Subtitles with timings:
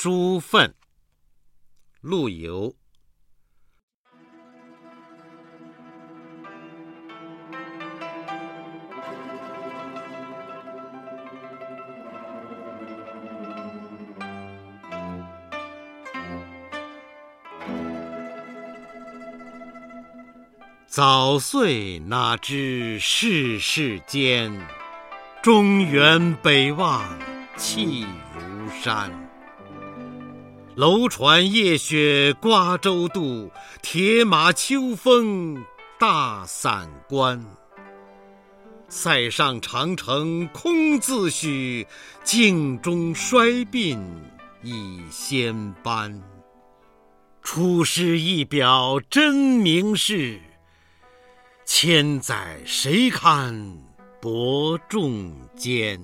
[0.00, 0.72] 书愤，
[2.00, 2.72] 陆游。
[20.86, 24.64] 早岁哪知世事艰，
[25.42, 27.02] 中原北望
[27.56, 29.10] 气如山。
[30.78, 33.50] 楼船夜雪瓜洲渡，
[33.82, 35.64] 铁马秋风
[35.98, 37.44] 大散关。
[38.88, 41.84] 塞上长城空自许，
[42.22, 43.98] 镜中衰鬓
[44.62, 46.22] 已先斑。
[47.42, 50.40] 出师一表真名世。
[51.66, 53.76] 千载谁堪
[54.20, 56.00] 伯仲间？